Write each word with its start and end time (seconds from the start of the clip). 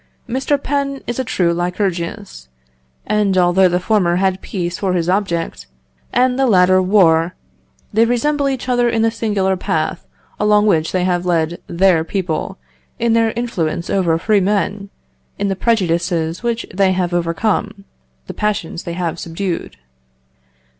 Mr. 0.27 0.57
Penn 0.59 1.03
is 1.05 1.19
a 1.19 1.23
true 1.23 1.53
Lycurgus, 1.53 2.49
and 3.05 3.37
although 3.37 3.67
the 3.69 3.79
former 3.79 4.15
had 4.15 4.41
peace 4.41 4.79
for 4.79 4.93
his 4.93 5.07
object, 5.07 5.67
and 6.11 6.39
the 6.39 6.47
latter 6.47 6.81
war, 6.81 7.35
they 7.93 8.03
resemble 8.03 8.49
each 8.49 8.67
other 8.67 8.89
in 8.89 9.03
the 9.03 9.11
singular 9.11 9.55
path 9.55 10.07
along 10.39 10.65
which 10.65 10.91
they 10.91 11.03
have 11.03 11.23
led 11.27 11.61
their 11.67 12.03
people, 12.03 12.57
in 12.97 13.13
their 13.13 13.31
influence 13.35 13.91
over 13.91 14.17
free 14.17 14.41
men, 14.41 14.89
in 15.37 15.49
the 15.49 15.55
prejudices 15.55 16.41
which 16.41 16.65
they 16.73 16.93
have 16.93 17.13
overcome, 17.13 17.85
the 18.25 18.33
passions 18.33 18.81
they 18.85 18.93
have 18.93 19.19
subdued. 19.19 19.77